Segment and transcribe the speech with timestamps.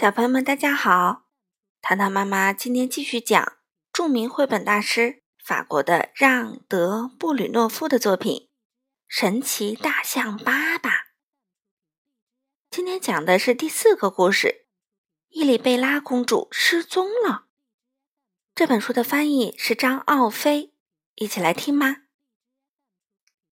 [0.00, 1.24] 小朋友们，大家好！
[1.82, 3.58] 糖糖妈妈今天继续讲
[3.92, 8.42] 著名绘本大师法国的让·德·布吕诺夫的作品
[9.08, 10.90] 《神奇大象爸爸》。
[12.70, 14.68] 今天讲的是第四个故事：
[15.30, 17.46] 伊丽贝拉公主失踪了。
[18.54, 20.74] 这本书的翻译是张奥飞，
[21.16, 22.02] 一起来听吗？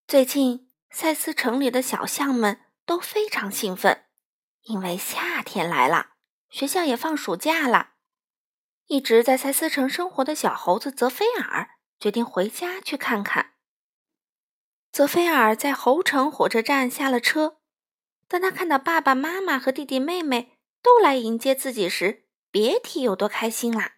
[0.07, 4.05] 最近，塞斯城里的小象们都非常兴奋，
[4.61, 6.11] 因为夏天来了。
[6.57, 7.89] 学校也放暑假了，
[8.87, 13.53] 一直在塞斯城生活的小猴子泽菲尔决定回家去看看。
[14.91, 17.59] 泽菲尔在猴城火车站下了车，
[18.27, 23.97] 当他看到爸爸妈妈和弟弟妹妹都来迎接自己时，别提有多开心啦！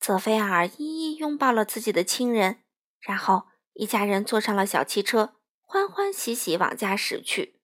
[0.00, 2.62] 泽菲尔一一拥抱了自己的亲人，
[3.00, 7.57] 然后一家人坐上了小汽车，欢欢喜喜往家驶去。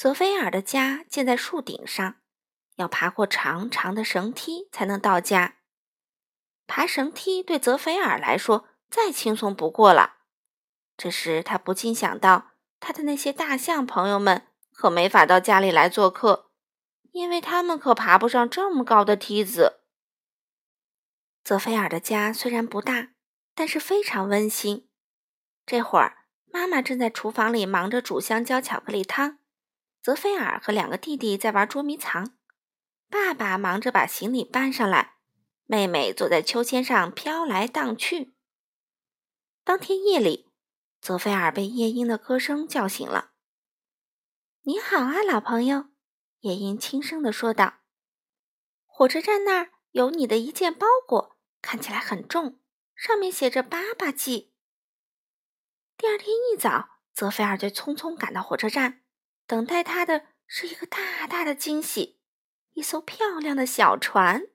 [0.00, 2.22] 泽菲尔的家建在树顶上，
[2.76, 5.58] 要爬过长长的绳梯才能到家。
[6.66, 10.20] 爬绳梯对泽菲尔来说再轻松不过了。
[10.96, 16.50] 这时他不禁想到，他的那些大象朋友们可没法到家里来做客，
[17.12, 19.82] 因为他们可爬不上这么高的梯子。
[21.44, 23.10] 泽菲尔的家虽然不大，
[23.54, 24.88] 但是非常温馨。
[25.66, 29.36] 这会儿，妈妈正在厨房里忙着煮香蕉巧克力汤。
[30.02, 32.36] 泽菲尔和两个弟弟在玩捉迷藏，
[33.10, 35.16] 爸爸忙着把行李搬上来，
[35.66, 38.34] 妹妹坐在秋千上飘来荡去。
[39.62, 40.50] 当天夜里，
[41.02, 43.32] 泽菲尔被夜莺的歌声叫醒了。
[44.64, 45.90] “你好啊，老朋友！”
[46.40, 47.80] 夜莺轻声地说道。
[48.86, 52.58] “火车站那儿有你的一件包裹，看起来很重，
[52.96, 54.54] 上面写着‘爸爸寄’。”
[55.98, 59.02] 第二天一早，泽菲尔就匆匆赶到火车站。
[59.50, 62.20] 等待他的是一个大大的惊喜，
[62.74, 64.46] 一艘漂亮的小船。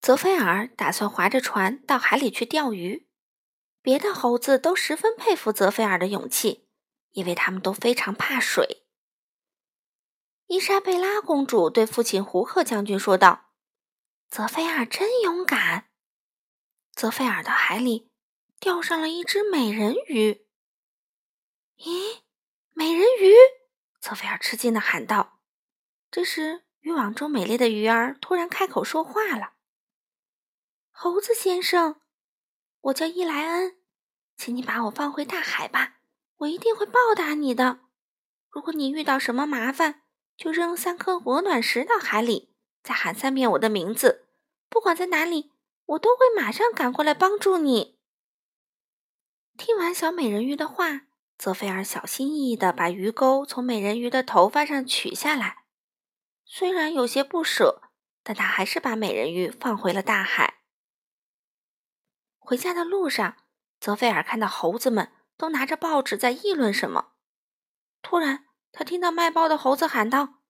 [0.00, 3.08] 泽菲尔打算划着船到海里去钓鱼。
[3.82, 6.68] 别的猴子都十分佩服泽菲尔的勇气，
[7.10, 8.86] 因为他们都非常怕水。
[10.46, 13.46] 伊莎贝拉公主对父亲胡克将军说道
[14.30, 15.88] ：“泽菲尔真勇敢。”
[16.94, 18.12] 泽菲尔到海里
[18.60, 20.46] 钓上了一只美人鱼。
[21.78, 22.20] 咦？
[22.78, 23.32] 美人鱼，
[24.00, 25.40] 泽菲尔吃惊的喊道。
[26.10, 29.54] 这时，渔网中美丽的鱼儿突然开口说话了
[30.92, 32.00] ：“猴子先生，
[32.82, 33.76] 我叫伊莱恩，
[34.36, 35.96] 请你把我放回大海吧，
[36.36, 37.80] 我一定会报答你的。
[38.48, 40.02] 如果你遇到什么麻烦，
[40.36, 44.28] 就扔三颗鹅卵石到海里，再喊三遍我的名字，
[44.68, 45.52] 不管在哪里，
[45.86, 47.98] 我都会马上赶过来帮助你。”
[49.58, 51.05] 听完小美人鱼的话。
[51.38, 55.64] 泽菲尔小心翼翼地把鱼钩从美人鱼的头发上取下来，
[56.44, 57.90] 虽然有些不舍，
[58.22, 60.62] 但他还是把美人鱼放回了大海。
[62.38, 63.36] 回家的路上，
[63.78, 67.12] 泽菲尔看到猴子们都拿着报纸在议论什么。
[68.00, 70.40] 突然，他听到卖报的猴子喊道：“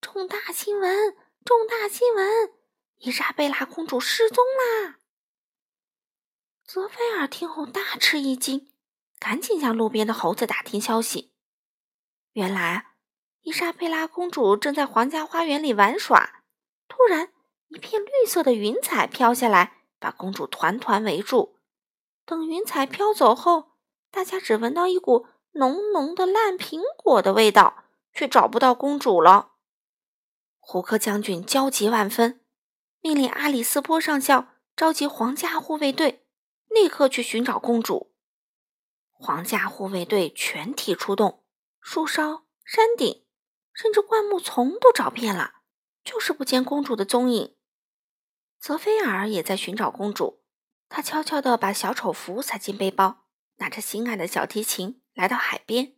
[0.00, 1.16] 重大新闻！
[1.44, 2.52] 重大新闻！
[2.98, 4.98] 伊莎贝拉公主失踪啦！”
[6.64, 8.72] 泽菲尔听后大吃一惊。
[9.18, 11.32] 赶紧向路边的猴子打听消息。
[12.32, 12.94] 原来，
[13.42, 16.42] 伊莎贝拉公主正在皇家花园里玩耍。
[16.88, 17.32] 突然，
[17.68, 21.56] 一片绿色的云彩飘下来，把公主团团围住。
[22.24, 23.72] 等云彩飘走后，
[24.10, 29.52] 大家只闻到一股浓浓的烂苹果的味道，却找不到公主了。
[30.58, 32.40] 胡克将军焦急万分，
[33.00, 36.26] 命令阿里斯波上校召集皇家护卫队，
[36.68, 38.12] 立刻去寻找公主。
[39.18, 41.42] 皇家护卫队全体出动，
[41.80, 43.24] 树梢、山顶，
[43.72, 45.62] 甚至灌木丛都找遍了，
[46.04, 47.56] 就是不见公主的踪影。
[48.60, 50.44] 泽菲尔也在寻找公主，
[50.90, 53.26] 他悄悄地把小丑服塞进背包，
[53.56, 55.96] 拿着心爱的小提琴来到海边。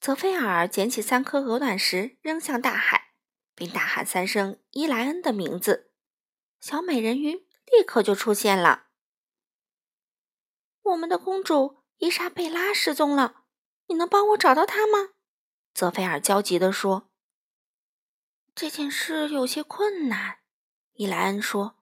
[0.00, 3.14] 泽菲尔捡起三颗鹅卵石扔向大海，
[3.54, 5.92] 并大喊三声伊莱恩的名字，
[6.60, 8.88] 小美人鱼立刻就出现了。
[10.82, 11.81] 我们的公主。
[11.98, 13.44] 伊莎贝拉失踪了，
[13.86, 15.10] 你能帮我找到她吗？
[15.72, 17.08] 泽菲尔焦急地说。
[18.54, 20.38] “这件事有些困难。”
[20.94, 21.78] 伊莱恩说，“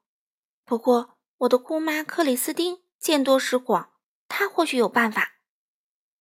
[0.64, 3.94] 不过我的姑妈克里斯汀见多识广，
[4.28, 5.38] 她或许有办法。”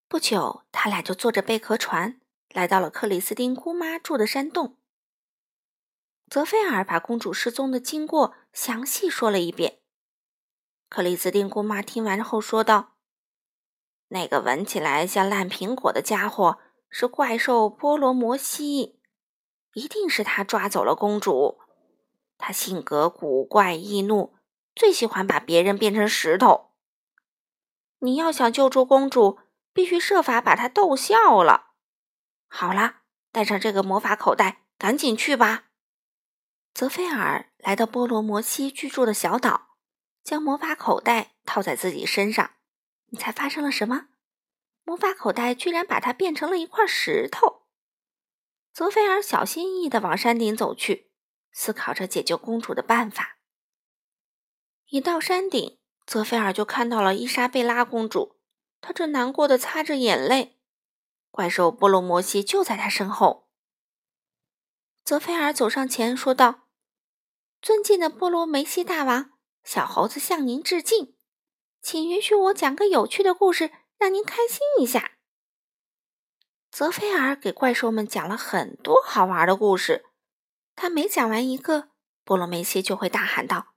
[0.10, 2.20] 不久，他俩就坐着贝壳船
[2.50, 4.80] 来到了克里斯汀姑妈住的山洞。
[6.28, 9.82] 泽菲尔把公主失踪的经过详细说了一遍。
[10.90, 12.96] 克里斯汀姑妈听完后说道。
[14.10, 16.60] 那个闻起来像烂苹果的家伙
[16.90, 19.00] 是怪兽波罗摩西。
[19.74, 21.60] 一定是他抓走了公主。
[22.38, 24.36] 他性格古怪易怒，
[24.76, 26.72] 最喜欢把别人变成石头。
[28.00, 29.40] 你要想救出公主，
[29.74, 31.72] 必须设法把她逗笑了。
[32.48, 33.02] 好了，
[33.32, 35.66] 带上这个魔法口袋，赶紧去吧。
[36.74, 39.76] 泽菲尔来到波罗摩西居住的小岛，
[40.24, 42.52] 将魔法口袋套在自己身上。
[43.12, 44.08] 你猜发生了什么？
[44.84, 47.68] 魔法口袋居然把它变成了一块石头。
[48.74, 51.12] 泽菲尔小心翼翼地往山顶走去，
[51.52, 53.38] 思考着解救公主的办法。
[54.88, 58.40] 一到山顶，泽菲尔就看到了伊莎贝拉公主，
[58.82, 60.60] 她正难过的擦着眼泪。
[61.30, 63.50] 怪兽波罗摩西就在她身后。
[65.04, 66.68] 泽菲尔走上前说道。
[67.62, 69.32] 尊敬的波罗梅西大王，
[69.64, 71.18] 小猴子向您致敬，
[71.82, 75.14] 请允许我讲个有趣的故事，让您开心一下。
[76.72, 80.06] 泽菲尔给怪兽们讲了很多好玩的故事，
[80.76, 81.90] 他每讲完一个，
[82.24, 83.74] 波罗梅西就会大喊道：“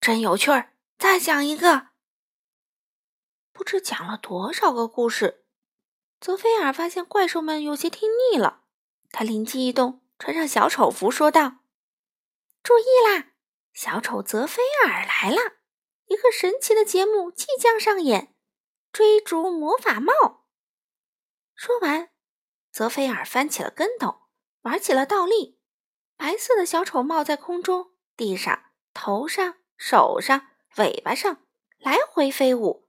[0.00, 1.88] 真有趣儿，再讲一个！”
[3.52, 5.44] 不知讲了多少个故事，
[6.20, 8.64] 泽菲尔发现怪兽们有些听腻了，
[9.10, 11.58] 他灵机一动，穿上小丑服，说道。
[12.62, 13.32] 注意啦！
[13.72, 15.59] 小丑泽菲尔来了，
[16.10, 18.34] 一个神奇的节目即将上演——
[18.90, 20.44] 追逐魔法帽。
[21.54, 22.10] 说完，
[22.72, 24.22] 泽菲尔翻起了跟斗，
[24.62, 25.60] 玩起了倒立。
[26.16, 30.48] 白色的小丑帽在空中、地上、头上、手上、
[30.78, 31.44] 尾巴上
[31.78, 32.88] 来回飞舞，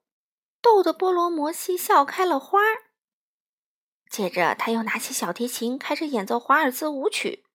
[0.60, 2.60] 逗得波罗摩西笑开了花。
[4.10, 7.46] 接着，他又拿起小提琴，开始演奏华尔兹舞曲。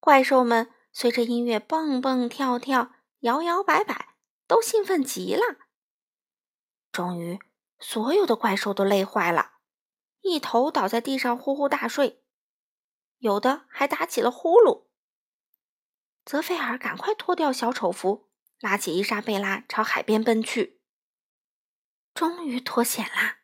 [0.00, 0.72] 怪兽们。
[0.98, 4.15] 随着音乐蹦蹦跳跳、摇摇摆摆，
[4.46, 5.42] 都兴奋极了。
[6.92, 7.38] 终于，
[7.78, 9.54] 所有的怪兽都累坏了，
[10.22, 12.22] 一头倒在地上呼呼大睡，
[13.18, 14.86] 有的还打起了呼噜。
[16.24, 18.28] 泽菲尔赶快脱掉小丑服，
[18.60, 20.80] 拉起伊莎贝拉朝海边奔去。
[22.14, 23.40] 终于脱险啦！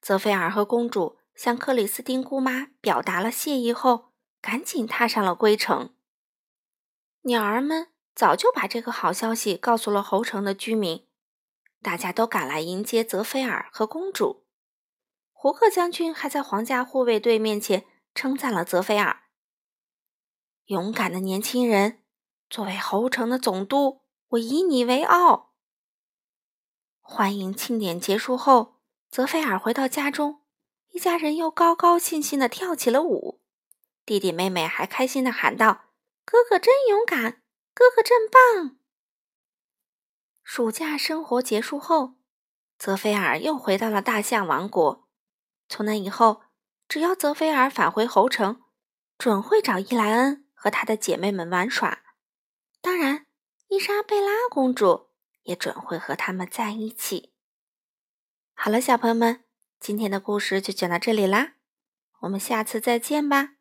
[0.00, 5.94] 泽菲尔和公主向克里斯汀姑妈表达了谢意后，赶紧踏上了归程。
[7.22, 11.06] 鸟儿们早就把这个好消息告诉了侯城的居民，
[11.80, 14.44] 大家都赶来迎接泽菲尔和公主。
[15.30, 17.86] 胡克将军还在皇家护卫队面前
[18.16, 19.20] 称赞了泽菲尔
[20.66, 22.02] ：“勇敢的年轻人，
[22.50, 24.00] 作为侯城的总督，
[24.30, 25.52] 我以你为傲。”
[26.98, 30.40] 欢迎庆典结束后，泽菲尔回到家中，
[30.90, 33.40] 一家人又高高兴兴地跳起了舞，
[34.04, 35.84] 弟弟妹妹还开心地喊道。
[36.24, 37.42] 哥哥真勇敢，
[37.78, 38.76] 哥哥真棒。
[40.42, 42.14] 暑假生活结束后，
[42.76, 45.08] 泽菲尔又回到了大象王国。
[45.68, 46.42] 从那以后，
[46.88, 48.64] 只要泽菲尔返回侯城，
[49.16, 52.02] 准会找伊莱恩和他的姐妹们玩耍。
[52.80, 53.26] 当然，
[53.68, 55.10] 伊莎贝拉公主
[55.44, 57.32] 也准会和他们在一起。
[58.54, 59.44] 好了，小朋友们，
[59.78, 61.52] 今天的故事就讲到这里啦，
[62.22, 63.57] 我们下次再见吧。